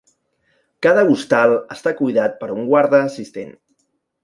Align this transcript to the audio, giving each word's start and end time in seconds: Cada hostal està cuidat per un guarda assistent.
Cada 0.85 1.03
hostal 1.09 1.53
està 1.77 1.95
cuidat 2.01 2.41
per 2.41 2.51
un 2.57 2.65
guarda 2.73 3.05
assistent. 3.11 3.57